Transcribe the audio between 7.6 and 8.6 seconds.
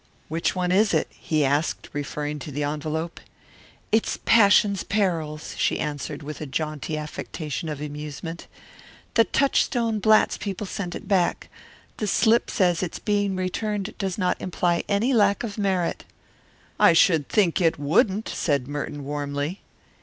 of amusement.